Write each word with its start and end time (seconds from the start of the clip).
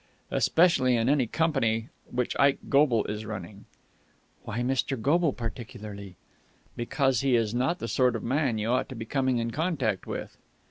Especially 0.31 0.95
in 0.97 1.07
any 1.07 1.27
company 1.27 1.89
which 2.09 2.35
Ike 2.39 2.57
Goble 2.69 3.05
is 3.05 3.23
running." 3.23 3.65
"Why 4.45 4.61
Mr. 4.61 4.99
Goble 4.99 5.31
particularly?" 5.31 6.15
"Because 6.75 7.21
he 7.21 7.35
is 7.35 7.53
not 7.53 7.77
the 7.77 7.87
sort 7.87 8.15
of 8.15 8.23
man 8.23 8.57
you 8.57 8.69
ought 8.69 8.89
to 8.89 8.95
be 8.95 9.05
coming 9.05 9.37
in 9.37 9.51
contact 9.51 10.07
with." 10.07 10.35